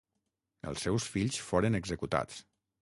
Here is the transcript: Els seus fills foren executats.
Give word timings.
Els 0.71 0.85
seus 0.87 1.07
fills 1.17 1.39
foren 1.51 1.81
executats. 1.83 2.43